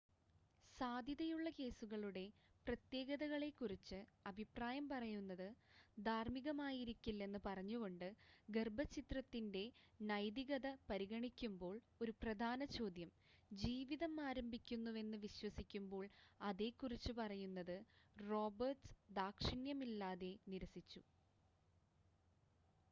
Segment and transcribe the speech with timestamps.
[0.77, 2.23] സാധ്യതയുള്ള കേസുകളുടെ
[2.65, 3.97] പ്രത്യേകതകളെ കുറിച്ച്
[4.25, 5.45] അഭിപ്രായം പറയുന്നത്
[5.97, 8.07] ധാർമ്മികമായിരിക്കില്ലെന്ന് പറഞ്ഞുകൊണ്ട്
[8.49, 9.63] ഗർഭച്ഛിദ്രത്തിൻ്റെ
[10.03, 13.11] നൈതികത പരിഗണിക്കുമ്പോൾ ഒരു പ്രധാന ചോദ്യം
[13.51, 16.05] ജീവിതം ആരംഭിക്കുന്നുവെന്ന് വിശ്വസിക്കുമ്പോൾ
[16.41, 17.75] അതേക്കുറിച്ച് പറയുന്നത്
[18.17, 21.03] റോബർട്ട്സ് ദാക്ഷിണ്യമില്ലാതെ നിരസിച്ചു